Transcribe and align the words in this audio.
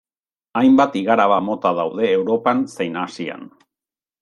Hainbat 0.61 0.97
igaraba 1.01 1.37
mota 1.51 1.75
daude 1.81 2.09
Europan 2.15 2.65
zein 2.77 3.01
Asian. 3.05 3.49